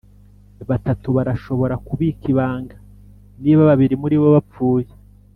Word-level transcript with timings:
batatu 0.69 1.07
barashobora 1.17 1.75
kubika 1.87 2.23
ibanga, 2.33 2.75
niba 3.41 3.61
babiri 3.69 3.95
muri 4.01 4.15
bo 4.21 4.27
bapfuye. 4.35 4.89